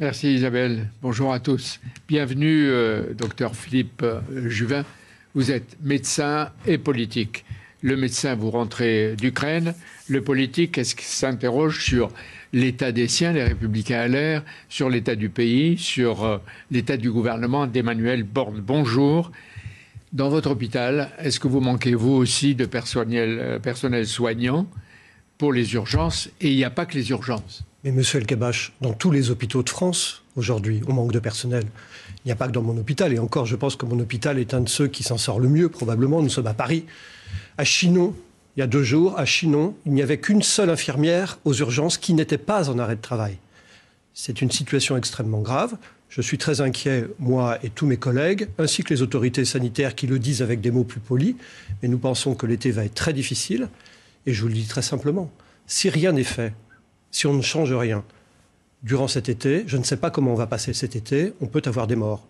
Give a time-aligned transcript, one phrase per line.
[0.00, 0.90] Merci Isabelle.
[1.02, 1.80] Bonjour à tous.
[2.06, 4.84] Bienvenue, euh, docteur Philippe euh, Juvin.
[5.34, 7.44] Vous êtes médecin et politique.
[7.82, 9.74] Le médecin, vous rentrez d'Ukraine.
[10.08, 12.12] Le politique, est-ce qu'il s'interroge sur
[12.52, 16.38] l'état des siens, les républicains à l'air, sur l'état du pays, sur euh,
[16.70, 18.60] l'état du gouvernement d'Emmanuel Borne?
[18.60, 19.32] Bonjour.
[20.12, 24.68] Dans votre hôpital, est-ce que vous manquez, vous aussi, de personnel, personnel soignant
[25.38, 26.30] pour les urgences?
[26.40, 27.64] Et il n'y a pas que les urgences.
[27.88, 31.64] Mais monsieur El Kabash, dans tous les hôpitaux de France, aujourd'hui, on manque de personnel.
[32.22, 33.14] Il n'y a pas que dans mon hôpital.
[33.14, 35.48] Et encore, je pense que mon hôpital est un de ceux qui s'en sort le
[35.48, 36.20] mieux, probablement.
[36.20, 36.84] Nous sommes à Paris.
[37.56, 38.14] À Chinon,
[38.54, 41.96] il y a deux jours, à Chinon, il n'y avait qu'une seule infirmière aux urgences
[41.96, 43.38] qui n'était pas en arrêt de travail.
[44.12, 45.78] C'est une situation extrêmement grave.
[46.10, 50.06] Je suis très inquiet, moi et tous mes collègues, ainsi que les autorités sanitaires qui
[50.06, 51.36] le disent avec des mots plus polis.
[51.80, 53.70] Mais nous pensons que l'été va être très difficile.
[54.26, 55.30] Et je vous le dis très simplement,
[55.66, 56.52] si rien n'est fait,
[57.10, 58.04] si on ne change rien,
[58.82, 61.62] durant cet été, je ne sais pas comment on va passer cet été, on peut
[61.66, 62.26] avoir des morts.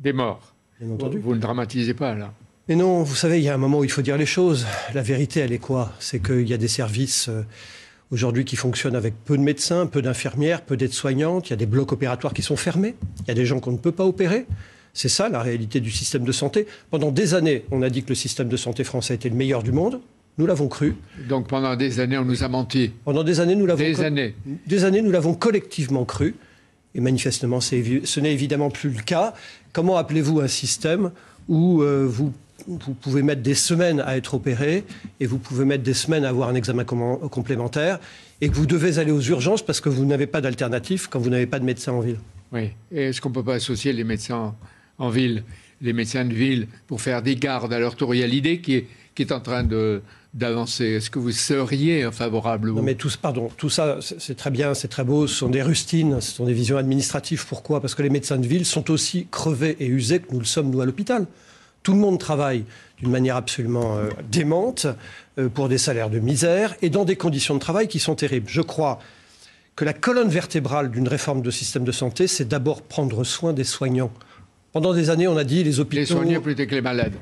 [0.00, 1.18] Des morts Bien entendu.
[1.18, 2.32] Vous, vous ne dramatisez pas, là
[2.68, 4.66] Mais non, vous savez, il y a un moment où il faut dire les choses.
[4.94, 5.92] La vérité, elle est quoi?
[6.00, 7.42] C'est qu'il y a des services euh,
[8.10, 11.48] aujourd'hui qui fonctionnent avec peu de médecins, peu d'infirmières, peu d'aides-soignantes.
[11.48, 12.94] Il y a des blocs opératoires qui sont fermés.
[13.20, 14.46] Il y a des gens qu'on ne peut pas opérer.
[14.94, 16.66] C'est ça la réalité du système de santé.
[16.90, 19.62] Pendant des années, on a dit que le système de santé français était le meilleur
[19.62, 20.00] du monde.
[20.38, 20.94] Nous l'avons cru.
[21.28, 22.92] Donc pendant des années, on nous a menti.
[23.04, 24.34] Pendant des années, nous l'avons Des années.
[24.66, 26.34] Des années, nous l'avons collectivement cru.
[26.94, 29.34] Et manifestement, ce n'est évidemment plus le cas.
[29.72, 31.10] Comment appelez-vous un système
[31.48, 32.32] où euh, vous,
[32.66, 34.84] vous pouvez mettre des semaines à être opéré
[35.20, 38.00] et vous pouvez mettre des semaines à avoir un examen complémentaire
[38.40, 41.30] et que vous devez aller aux urgences parce que vous n'avez pas d'alternative quand vous
[41.30, 42.18] n'avez pas de médecin en ville?
[42.52, 42.70] Oui.
[42.90, 44.54] Et est-ce qu'on ne peut pas associer les médecins
[44.98, 45.44] en, en ville,
[45.80, 48.60] les médecins de ville, pour faire des gardes à leur tour Il y a l'idée
[48.60, 50.02] qui est, qui est en train de-
[50.34, 50.84] d'avancer.
[50.84, 54.74] Est-ce que vous seriez favorable Non, mais tout, pardon, tout ça, c'est c'est très bien,
[54.74, 55.26] c'est très beau.
[55.26, 57.46] Ce sont des rustines, ce sont des visions administratives.
[57.46, 57.80] Pourquoi?
[57.80, 60.70] Parce que les médecins de ville sont aussi crevés et usés que nous le sommes,
[60.70, 61.26] nous, à l'hôpital.
[61.82, 62.64] Tout le monde travaille
[62.98, 64.86] d'une manière absolument euh, démente,
[65.38, 68.48] euh, pour des salaires de misère et dans des conditions de travail qui sont terribles.
[68.48, 68.98] Je crois
[69.76, 73.64] que la colonne vertébrale d'une réforme de système de santé, c'est d'abord prendre soin des
[73.64, 74.12] soignants.
[74.72, 76.00] Pendant des années, on a dit les hôpitaux.
[76.00, 77.12] Les soignés plutôt que les malades.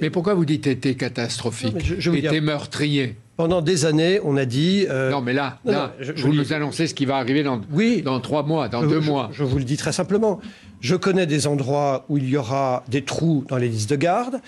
[0.00, 3.86] Mais pourquoi vous dites été catastrophique Non, mais je- je Été dire- meurtrier Pendant des
[3.86, 4.84] années, on a dit.
[4.90, 7.16] euh, Non, mais là, non, là non, je- je vous nous annoncez ce qui va
[7.18, 8.02] arriver dans, Oui.
[8.02, 9.30] dans trois mois, dans Je- deux je- mois.
[9.32, 10.40] Je vous le dis très simplement.
[10.80, 14.40] Je connais des endroits où il y aura des trous dans les listes de garde.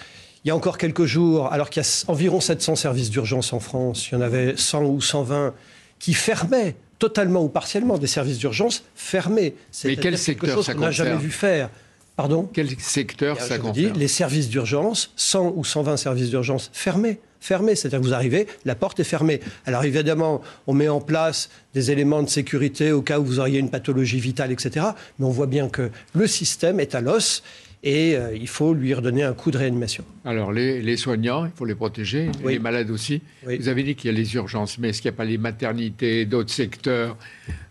[0.44, 3.60] Il y a encore quelques jours, alors qu'il y a environ 700 services d'urgence en
[3.60, 5.54] France, il y en avait 100 ou 120
[5.98, 9.54] qui fermaient totalement ou partiellement des services d'urgence fermés.
[9.70, 11.70] C'est-à-dire quel secteur chose ça qu'on n'a jamais vu faire.
[12.16, 16.70] Pardon Quel secteur ça vous dis, concerne les services d'urgence, 100 ou 120 services d'urgence
[16.72, 17.18] fermés.
[17.42, 19.40] Fermés, c'est-à-dire que vous arrivez, la porte est fermée.
[19.64, 23.58] Alors évidemment, on met en place des éléments de sécurité au cas où vous auriez
[23.58, 24.84] une pathologie vitale, etc.
[25.18, 27.42] Mais on voit bien que le système est à l'os
[27.82, 30.04] et euh, il faut lui redonner un coup de réanimation.
[30.26, 32.52] Alors, les, les soignants, il faut les protéger, Oui.
[32.54, 33.22] les malades aussi.
[33.46, 33.56] Oui.
[33.56, 35.38] Vous avez dit qu'il y a les urgences, mais est-ce qu'il n'y a pas les
[35.38, 37.16] maternités, d'autres secteurs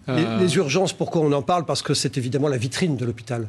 [0.08, 1.68] Les, Euh, les urgences, pourquoi on en parle?
[1.68, 3.48] Parce que c'est évidemment la vitrine de l'hôpital.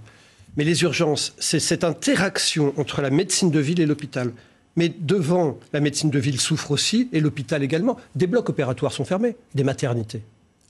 [0.56, 4.32] Mais les urgences, c'est cette interaction entre la médecine de ville et l'hôpital.
[4.76, 7.96] Mais devant, la médecine de ville souffre aussi, et l'hôpital également.
[8.14, 10.22] Des blocs opératoires sont fermés, des maternités.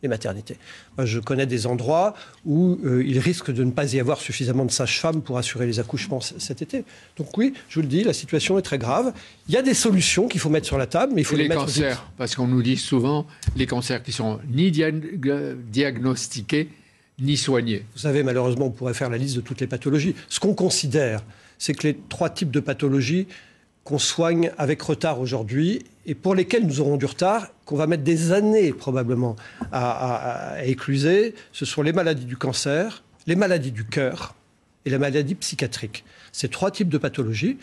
[0.02, 0.56] Les maternités.
[0.96, 2.14] Moi, je connais des endroits
[2.46, 5.78] où euh, il risque de ne pas y avoir suffisamment de sages-femmes pour assurer les
[5.78, 6.84] accouchements cet été.
[7.18, 9.12] Donc oui, je vous le dis, la situation est très grave.
[9.46, 11.42] Il y a des solutions qu'il faut mettre sur la table, mais il faut les,
[11.42, 13.26] les mettre cancers, parce qu'on nous dit souvent
[13.56, 16.70] les cancers qui sont ni dia- diagnostiqués
[17.20, 17.84] ni soignés.
[17.92, 20.14] Vous savez, malheureusement, on pourrait faire la liste de toutes les pathologies.
[20.28, 21.22] Ce qu'on considère,
[21.58, 23.26] c'est que les trois types de pathologies
[23.84, 28.02] qu'on soigne avec retard aujourd'hui et pour lesquelles nous aurons du retard, qu'on va mettre
[28.04, 29.36] des années probablement
[29.72, 34.34] à, à- écluser, ce sont les maladies du cancer, les maladies du cœur
[34.84, 36.04] et la maladie psychiatrique.
[36.32, 37.58] Ces trois types de pathologies,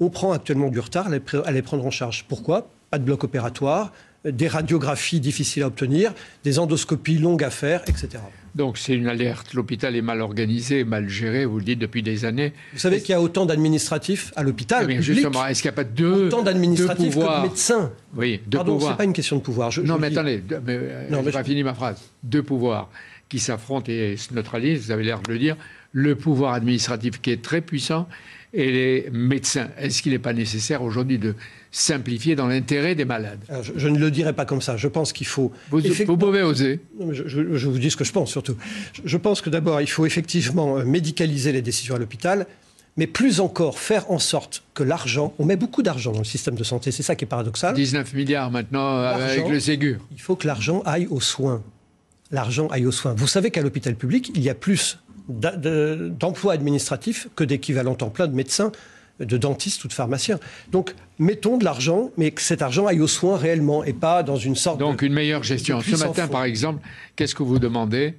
[0.00, 1.08] on prend actuellement du retard
[1.44, 2.24] à les prendre en charge.
[2.28, 2.68] Pourquoi?
[2.90, 3.92] Pas de bloc opératoire,
[4.24, 6.12] des radiographies difficiles à obtenir,
[6.44, 8.08] des endoscopies longues à faire, etc.
[8.54, 9.54] Donc c'est une alerte.
[9.54, 12.52] L'hôpital est mal organisé, mal géré, vous le dites depuis des années.
[12.72, 15.70] Vous savez qu'il y a autant d'administratifs à l'hôpital Eh bien, public, justement, est-ce qu'il
[15.70, 17.90] n'y a pas deux, autant d'administratifs que de médecins.
[18.14, 18.92] Oui, deux Pardon, pouvoirs.
[18.92, 19.70] c'est pas une question de pouvoir.
[19.70, 21.96] Je- Non, je mais dis- attendez, euh, j'ai mais pas je- fini ma phrase.
[22.22, 22.90] Deux pouvoirs
[23.28, 25.56] qui s'affrontent et se neutralisent, vous avez l'air de le dire.
[25.92, 28.06] Le pouvoir administratif qui est très puissant
[28.54, 29.68] et les médecins.
[29.78, 31.34] Est-ce qu'il n'est pas nécessaire aujourd'hui de
[31.70, 33.40] simplifier dans l'intérêt des malades?
[33.48, 34.76] Alors, je, je ne le dirai pas comme ça.
[34.76, 35.52] Je pense qu'il faut.
[35.70, 36.80] vous, pouvez oser.
[37.00, 38.56] Non, mais je, je- je vous dis ce que je pense surtout.
[39.04, 42.46] Je, pense que d'abord, il faut effectivement euh, médicaliser les décisions à l'hôpital,
[42.98, 46.54] mais plus encore faire en sorte que l'argent, on met beaucoup d'argent dans le système
[46.56, 47.74] de santé, c'est ça qui est paradoxal.
[47.74, 49.96] 19 milliards maintenant euh, avec le Ségur.
[50.12, 51.62] Il faut que l'argent aille aux soins.
[52.30, 53.14] l'argent aille aux soins.
[53.16, 58.26] Vous savez qu'à l'hôpital public, il y a plus d'emplois administratifs que d'équivalents temps plein
[58.26, 58.72] de médecins,
[59.20, 60.38] de dentistes ou de pharmaciens.
[60.70, 64.36] Donc, mettons de l'argent, mais que cet argent aille aux soins réellement et pas dans
[64.36, 65.80] une sorte Donc, une meilleure gestion.
[65.80, 66.82] Ce matin, par exemple,
[67.14, 68.14] qu'est-ce que vous demandez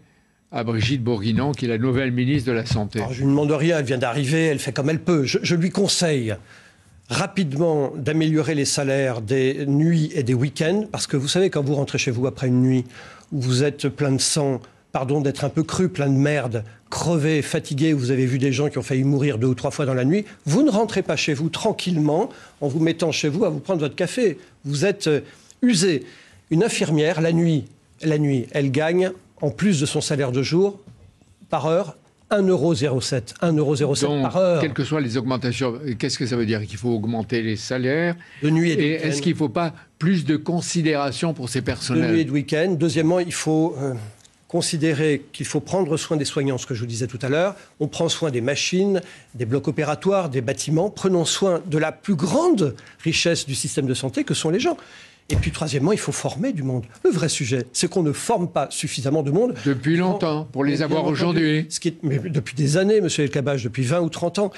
[0.51, 2.99] à Brigitte Bourguignon, qui est la nouvelle ministre de la Santé?
[3.09, 5.25] Je ne lui demande rien, elle vient d'arriver, elle fait comme elle peut.
[5.25, 6.35] je lui conseille
[7.09, 11.75] rapidement d'améliorer les salaires des nuits et des week-ends, parce que vous savez, quand vous
[11.75, 12.85] rentrez chez vous après une nuit
[13.31, 14.61] où vous êtes plein de sang,
[14.93, 18.69] pardon d'être un peu cru, plein de merde, crevé, fatigué, vous avez vu des gens
[18.69, 21.15] qui ont failli mourir deux ou trois fois dans la nuit, vous ne rentrez pas
[21.15, 22.29] chez vous tranquillement
[22.61, 24.37] en vous mettant chez vous à vous prendre votre café.
[24.63, 25.21] Vous êtes euh,
[25.63, 26.05] usé.
[26.51, 27.65] Une infirmière, la nuit,
[28.03, 29.11] la nuit, elle gagne,
[29.41, 30.79] en plus de son salaire de jour,
[31.49, 31.97] par heure,
[32.29, 34.61] 1,07 1,07 par heure.
[34.61, 36.61] Quelles que soient les augmentations, qu'est-ce que ça veut dire?
[36.67, 39.73] Qu'il faut augmenter les salaires De nuit et de Et est-ce qu'il ne faut pas
[39.97, 42.75] plus de considération pour ces personnels De nuit et de week-end.
[42.79, 43.93] Deuxièmement, il faut euh,
[44.53, 47.55] considérer qu'il faut prendre soin des soignants, ce que je vous disais tout à l'heure.
[47.79, 49.01] On prend soin des machines,
[49.33, 50.91] des blocs opératoires, des bâtiments.
[50.91, 54.77] Prenons soin de la plus grande richesse du système de santé que sont les gens.
[55.29, 56.85] Et puis, troisièmement, il faut former du monde.
[57.03, 59.55] Le vrai sujet, c'est qu'on ne forme pas suffisamment de monde.
[59.65, 61.67] Depuis longtemps, pour les avoir aujourd'hui.
[62.03, 64.51] Mais depuis des années, monsieur Elkabach, depuis 20 ou 30 ans.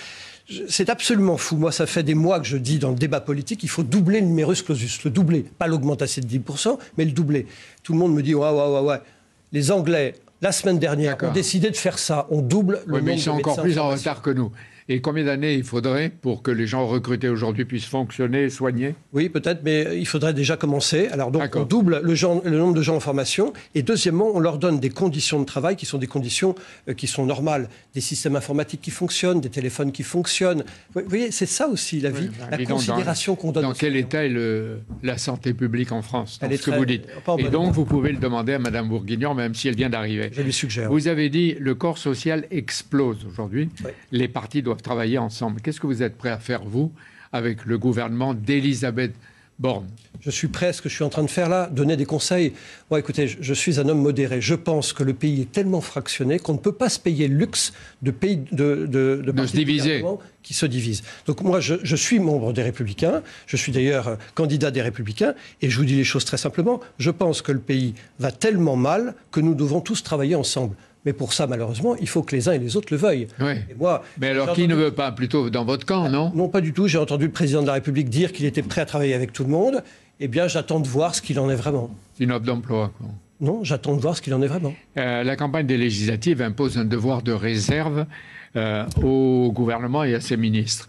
[0.68, 1.56] C'est absolument fou.
[1.56, 4.20] Moi, ça fait des mois que je dis dans le débat politique, il faut doubler
[4.20, 5.46] le numerus clausus, le doubler.
[5.58, 7.48] Pas l'augmentation de 10%, mais le doubler.
[7.82, 9.00] Tout le monde me dit, ouais, ouais, ouais, ouais.
[9.56, 12.28] Les Anglais, la semaine dernière, ont décidé de faire ça.
[12.30, 14.52] On double le oui, mais ils sont encore plus en retard que nous.
[14.88, 18.94] Et combien d'années il faudrait pour que les gens recrutés aujourd'hui puissent fonctionner, soigner?
[19.14, 21.08] Oui, peut-être, mais il faudrait déjà commencer.
[21.08, 23.52] Alors donc on double le, nombre de gens en formation.
[23.74, 26.54] Et deuxièmement, on leur donne des conditions de travail qui sont des conditions
[26.88, 27.68] euh, qui sont normales.
[27.96, 30.64] Des systèmes informatiques qui fonctionnent, des téléphones qui fonctionnent.
[30.94, 33.64] Vous voyez, c'est ça aussi la vie, la considération qu'on donne.
[33.64, 37.08] Dans quel état est le, la santé publique en France C'est ce que vous dites.
[37.40, 40.30] Et donc vous pouvez le demander à Mme Bourguignon, même si elle vient d'arriver.
[40.32, 40.92] Je lui suggère.
[40.92, 43.70] Vous avez dit le corps social explose aujourd'hui.
[44.12, 45.62] Les partis doivent travailler ensemble.
[45.62, 46.92] Qu'est-ce que vous êtes prêt à faire, vous,
[47.32, 49.14] avec le gouvernement d'Elisabeth
[49.60, 49.88] Borne?
[50.22, 52.06] Je suis prêt à ce que je suis en train de faire là, donner des
[52.06, 52.54] conseils.
[52.90, 54.42] Moi, écoutez, je, suis un homme modéré.
[54.42, 57.36] Je pense que le pays est tellement fractionné qu'on ne peut pas se payer le
[57.36, 60.04] luxe de pays de, de, de, se diviser.
[60.42, 61.04] qui se divisent.
[61.28, 63.22] Donc moi, je, je suis membre des Républicains.
[63.46, 65.36] Je suis d'ailleurs euh, candidat des Républicains.
[65.62, 66.80] Et je vous dis les choses très simplement.
[66.98, 70.76] Je pense que le pays va tellement mal que nous devons tous travailler ensemble.
[71.06, 73.28] Mais pour ça, malheureusement, il faut que les uns et les autres le veuillent.
[73.78, 76.32] moi, Mais alors, qui ne veut pas Plutôt dans votre camp, non?
[76.34, 76.88] Non, pas du tout.
[76.88, 79.44] J'ai entendu le président de la République dire qu'il était prêt à travailler avec tout
[79.44, 79.84] le monde.
[80.20, 81.92] Eh bien, j'attends de voir ce qu'il en est vraiment.
[82.20, 82.92] Une offre d'emploi,
[83.40, 84.74] Non, j'attends de voir ce qu'il en est vraiment.
[84.98, 88.06] Euh, la campagne des législatives impose un devoir de réserve
[88.56, 90.88] euh, au gouvernement et à ses ministres.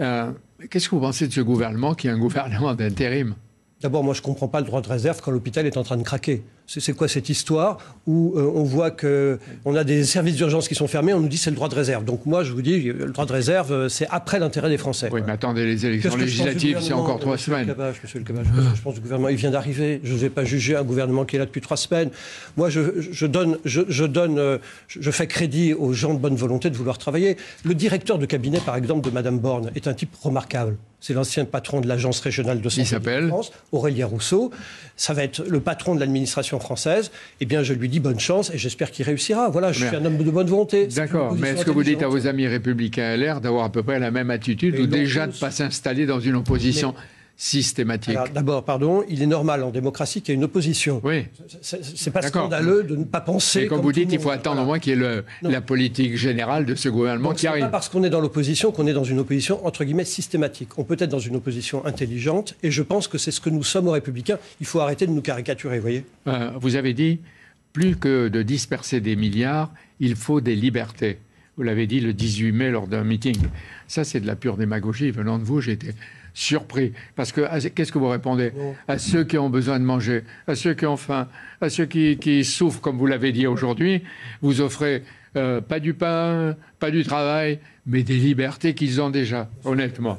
[0.00, 0.32] Euh,
[0.70, 3.34] qu'est-ce que vous pensez de ce gouvernement qui est un gouvernement d'intérim?
[3.82, 5.98] D'abord, moi, je ne comprends pas le droit de réserve quand l'hôpital est en train
[5.98, 6.42] de craquer.
[6.66, 10.86] C'est quoi cette histoire où euh, on voit qu'on a des services d'urgence qui sont
[10.86, 12.04] fermés, on nous dit c'est le droit de réserve.
[12.04, 15.10] Donc moi, je vous dis, le droit de réserve, euh, c'est après l'intérêt des Français.
[15.12, 17.74] Oui, mais attendez, les élections législatives, c'est encore trois semaines.
[18.02, 20.00] monsieur le je pense que le gouvernement, il vient d'arriver.
[20.04, 22.10] Je ne vais pas juger un gouvernement qui est là depuis trois semaines.
[22.56, 24.58] Moi, je, donne, je, donne, euh,
[24.88, 27.36] je fais crédit aux gens de bonne volonté de vouloir travailler.
[27.64, 30.76] Le directeur de cabinet, par exemple, de Madame Borne, est un type remarquable.
[31.00, 34.50] C'est l'ancien patron de l'agence régionale de santé de France, Aurélien Rousseau.
[34.96, 37.10] Ça va être le patron de l'administration française.
[37.40, 39.48] Eh bien, je lui dis bonne chance et j'espère qu'il réussira.
[39.50, 40.86] Voilà, je suis un homme de bonne volonté.
[40.86, 43.98] D'accord, mais est-ce que vous dites à vos amis républicains LR d'avoir à peu près
[43.98, 46.94] la même attitude ou déjà de ne pas s'installer dans une opposition
[47.36, 48.16] systématique.
[48.32, 51.00] D'abord, pardon, il est normal en démocratie qu'il y ait une opposition.
[51.02, 51.26] Oui.
[51.60, 53.62] C'est pas scandaleux de ne pas penser.
[53.62, 56.64] Et comme, vous dites, il faut attendre au moins qu'il y ait la politique générale
[56.64, 57.64] de ce gouvernement qui arrive.
[57.64, 60.78] pas parce qu'on est dans l'opposition qu'on est dans une opposition entre guillemets systématique.
[60.78, 63.64] On peut être dans une opposition intelligente, et je pense que c'est ce que nous
[63.64, 64.38] sommes aux Républicains.
[64.60, 66.04] Il faut arrêter de nous caricaturer, voyez.
[66.26, 67.20] Euh, vous avez dit
[67.72, 71.18] plus que de disperser des milliards, il faut des libertés.
[71.56, 73.36] Vous l'avez dit le 18 mai lors d'un meeting.
[73.86, 75.10] Ça, c'est de la pure démagogie.
[75.10, 75.94] Venant de vous, j'étais
[76.34, 76.92] surpris.
[77.16, 78.52] Parce que qu'est-ce que vous répondez
[78.88, 81.28] À ceux qui ont besoin de manger, à ceux qui ont faim,
[81.60, 84.02] à ceux qui, souffrent, comme vous l'avez dit aujourd'hui,
[84.42, 85.04] vous offrez
[85.36, 90.18] euh, pas du pain, pas du travail, mais des libertés qu'ils ont déjà, honnêtement.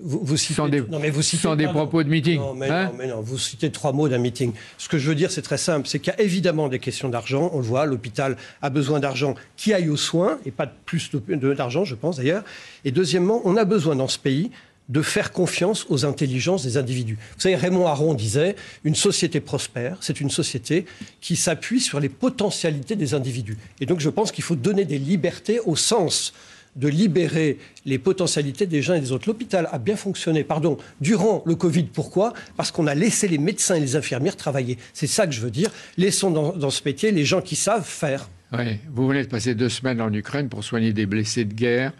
[0.00, 2.38] Vous, vous citez, des, non, mais vous citez, des propos de meeting.
[2.38, 4.52] Non mais, hein non, mais non, vous citez trois mots d'un meeting.
[4.76, 5.88] Ce que je veux dire, c'est très simple.
[5.88, 7.50] C'est qu'il y a évidemment des questions d'argent.
[7.52, 11.10] On le voit, l'hôpital a besoin d'argent qui aille aux soins, et pas de plus
[11.56, 12.44] d'argent, je pense d'ailleurs.
[12.84, 14.50] Et deuxièmement, on a besoin dans ce pays
[14.88, 17.18] de faire confiance aux intelligences des individus.
[17.34, 20.86] Vous savez, Raymond Aron disait, une société prospère, c'est une société
[21.20, 23.58] qui s'appuie sur les potentialités des individus.
[23.80, 26.32] Et donc je pense qu'il faut donner des libertés au sens
[26.78, 29.28] de libérer les potentialités des gens et des autres.
[29.28, 31.84] L'hôpital a bien fonctionné, pardon, durant le Covid.
[31.84, 32.32] Pourquoi?
[32.56, 34.78] Parce qu'on a laissé les médecins et les infirmières travailler.
[34.94, 35.70] C'est ça que je veux dire.
[35.96, 38.30] Laissons dans, dans ce métier les gens qui savent faire.
[38.52, 41.92] Oui, vous venez de passer deux semaines en Ukraine pour soigner des blessés de guerre,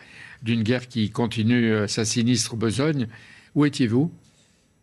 [0.43, 3.09] d'une guerre qui continue euh, sa sinistre besogne.
[3.55, 4.11] Où étiez-vous?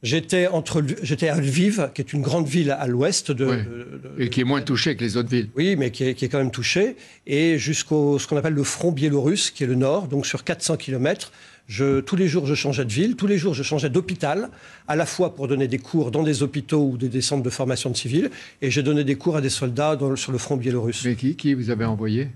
[0.03, 3.57] J'étais entre, j'étais à Lviv, qui est une grande ville à l'ouest de, Ouais.
[3.63, 5.49] de- de- Et qui est moins touché que les autres villes.
[5.55, 6.95] Oui, mais qui est, qui est quand même touché.
[7.25, 10.77] Et jusqu'au ce qu'on appelle le front biélorusse, qui est le nord, donc sur 400
[10.77, 11.31] km.
[11.67, 13.15] Je, tous les jours, je changeais de ville.
[13.15, 14.49] Tous les jours, je changeais d'hôpital,
[14.87, 17.49] à la fois pour donner des cours dans des hôpitaux ou des, des centres de
[17.49, 18.29] formation de civils.
[18.61, 21.03] Et j'ai donné des cours à des soldats dans sur le front biélorusse.
[21.05, 22.27] Mais qui, qui vous avez envoyé?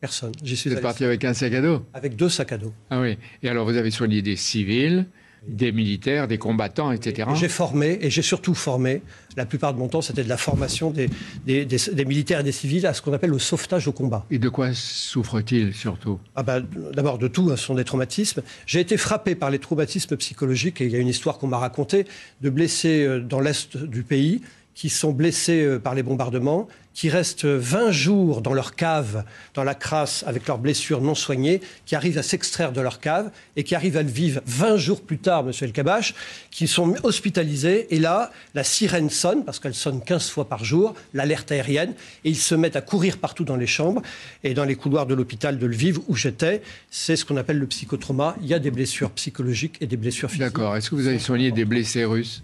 [0.00, 0.30] Personne.
[0.44, 1.82] J'y suis Vous êtes parti avec un sac à dos?
[1.94, 2.72] Avec deux sacs à dos.
[2.90, 3.16] Ah oui.
[3.42, 5.06] Et alors vous avez soigné des civils,
[5.48, 7.28] des militaires, des combattants, etc.
[7.32, 9.02] Et J'ai formé, et j'ai surtout formé,
[9.36, 11.08] la plupart de mon temps, c'était de la formation des,
[11.46, 14.24] des- des- des militaires et des civils à ce qu'on appelle le sauvetage au combat.
[14.30, 16.18] Et de quoi souffre-t-il surtout?
[16.34, 16.60] Ah bah,
[16.94, 18.42] D'abord de tout, hein, ce sont des traumatismes.
[18.66, 21.58] J'ai été frappé par les traumatismes psychologiques, et il y a une histoire qu'on m'a
[21.58, 22.06] racontée,
[22.40, 24.40] de blessés euh, dans l'Est du pays
[24.76, 29.64] qui sont blessés euh, par les bombardements, qui restent 20 jours dans leur cave, dans
[29.64, 33.64] la crasse, avec leurs blessures non soignées, qui arrivent à s'extraire de leur cave et
[33.64, 36.14] qui arrivent à le vivre 20 jours plus tard, monsieur El Kabash,
[36.50, 37.94] qui sont hospitalisés.
[37.94, 42.30] Et là, la sirène sonne, parce qu'elle sonne 15 fois par jour, l'alerte aérienne, et
[42.30, 44.02] ils se mettent à courir partout dans les chambres
[44.44, 46.62] et dans les couloirs de l'hôpital de Lviv où j'étais.
[46.90, 48.36] C'est ce qu'on appelle le psychotrauma.
[48.42, 50.44] Il y a des blessures psychologiques et des blessures physiques.
[50.44, 50.76] D'accord.
[50.76, 52.42] Est-ce que vous avez soigné des blessés russes?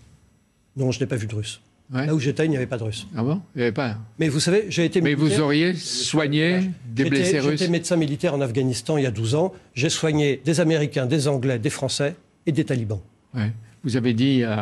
[0.77, 1.61] Non, je n'ai pas vu de Russes.
[1.93, 2.07] Ouais.
[2.07, 3.07] Là où j'étais, il n'y avait pas de Russes.
[3.15, 3.43] Ah bon?
[3.55, 3.99] Il n'y avait pas.
[4.19, 7.61] Mais vous savez, j'ai été Mais vous auriez soigné des blessés russes?
[7.61, 9.53] J'étais médecin militaire en Afghanistan il y a 12 ans.
[9.75, 12.15] J'ai soigné des Américains, des Anglais, des Français
[12.47, 13.01] et des talibans.
[13.35, 13.53] Ouais.
[13.85, 14.57] Vous avez dit euh,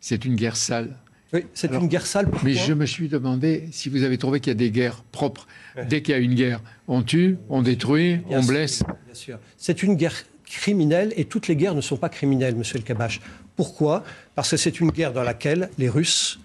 [0.00, 0.96] c'est une guerre sale.
[1.34, 2.30] Oui, c'est une guerre sale.
[2.30, 2.48] Pourquoi?
[2.48, 5.46] Mais je me suis demandé si vous avez trouvé qu'il y a des guerres propres.
[5.88, 8.82] Dès qu'il y a une guerre, on tue, on détruit, Bien on sûr, blesse.
[8.84, 9.38] Bien sûr.
[9.58, 10.14] C'est une guerre
[10.46, 13.20] criminelle et toutes les guerres ne sont pas criminelles, monsieur El Kabash.
[13.56, 14.04] Pourquoi?
[14.34, 16.38] Parce que c'est une guerre dans laquelle les Russes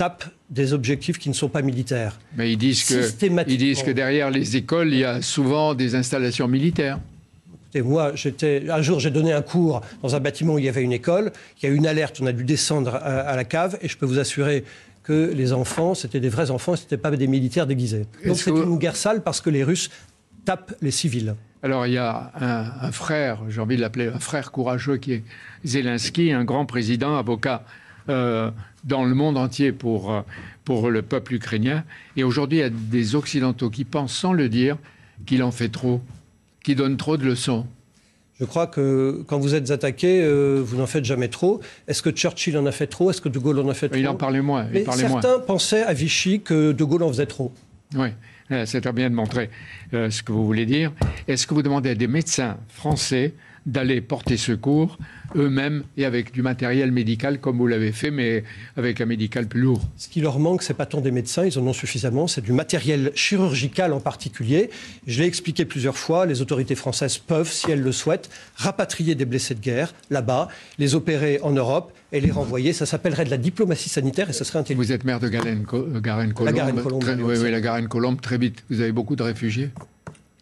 [0.00, 2.18] tapent des objectifs qui ne sont pas militaires.
[2.34, 3.54] Mais ils disent, que, Systématiquement.
[3.54, 6.98] ils disent que derrière les écoles, il y a souvent des installations militaires.
[7.74, 10.70] Et moi, j'étais un jour, j'ai donné un cours dans un bâtiment où il y
[10.70, 11.32] avait une école.
[11.60, 12.98] Il y a eu une alerte, on a dû descendre à,
[13.32, 14.64] à la cave, et je peux vous assurer
[15.02, 18.06] que les enfants, c'était des vrais enfants, ce n'étaient pas des militaires déguisés.
[18.26, 19.90] Donc c'est vous- une guerre sale parce que les Russes
[20.46, 21.34] tapent les civils.
[21.62, 25.12] Alors il y a un, un frère, j'ai envie de l'appeler un frère courageux qui
[25.12, 25.22] est
[25.66, 27.64] Zelensky, un grand président, avocat
[28.08, 28.50] euh,
[28.84, 30.20] dans le monde entier pour, euh,
[30.64, 31.84] pour le peuple ukrainien.
[32.16, 34.76] Et aujourd'hui, il y a des Occidentaux qui pensent, sans le dire,
[35.26, 36.00] qu'il en fait trop,
[36.64, 37.66] qu'il donne trop de leçons.
[38.38, 41.60] Je crois que quand vous êtes attaqué, euh, vous n'en faites jamais trop.
[41.86, 43.10] Est-ce que Churchill en a fait trop?
[43.10, 43.98] Est-ce que De Gaulle en a fait trop?
[43.98, 44.64] Il en parlait moins.
[44.68, 45.20] il Mais parlait moins.
[45.20, 47.52] certains pensaient à Vichy que De Gaulle en faisait trop.
[47.94, 48.08] Oui,
[48.64, 49.50] c'est très bien de montrer
[49.92, 50.92] euh, ce que vous voulez dire.
[51.28, 53.34] Est-ce que vous demandez à des médecins français
[53.66, 54.96] d'aller porter secours
[55.36, 58.44] eux-mêmes et avec du matériel médical comme vous l'avez fait, mais
[58.76, 61.58] avec un médical plus lourd Ce qui leur manque, c'est pas tant des médecins, ils
[61.58, 64.70] en ont suffisamment, c'est du matériel chirurgical en particulier.
[65.06, 69.24] Je l'ai expliqué plusieurs fois, les autorités françaises peuvent, si elles le souhaitent, rapatrier des
[69.24, 72.72] blessés de guerre là-bas, les opérer en Europe et les renvoyer.
[72.72, 74.82] Ça s'appellerait de la diplomatie sanitaire et ce serait intelligent.
[74.82, 76.00] Vous êtes maire de Garenne-Colombe.
[76.00, 76.54] Garenne-Colombe.
[76.54, 78.64] Garenne-Colombe, Très- oui, oui, la Garenne-Colombe, très vite.
[78.70, 79.70] Vous avez beaucoup de réfugiés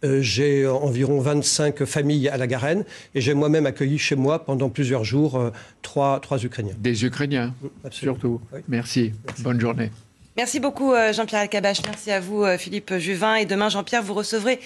[0.05, 4.45] Euh, j'ai euh, environ 25 familles à la Garenne et j'ai moi-même accueilli chez moi
[4.45, 5.51] pendant plusieurs jours euh,
[5.83, 6.75] trois, trois Ukrainiens.
[6.79, 7.53] Des Ukrainiens,
[7.85, 8.15] Absolument.
[8.15, 8.41] surtout.
[8.53, 8.61] Oui.
[8.69, 9.13] Merci.
[9.41, 9.91] Bonne journée.
[10.37, 13.35] Merci beaucoup Jean-Pierre Alcabache, merci à vous Philippe Juvin.
[13.35, 14.61] Et demain Jean-Pierre, vous recevrez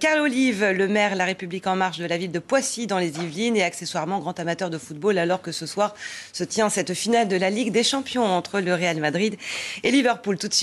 [0.00, 3.20] Carl Olive, le maire La République En Marche de la ville de Poissy dans les
[3.20, 5.94] Yvelines et accessoirement grand amateur de football alors que ce soir
[6.32, 9.36] se tient cette finale de la Ligue des Champions entre le Real Madrid
[9.84, 10.38] et Liverpool.
[10.38, 10.60] Tout de suite.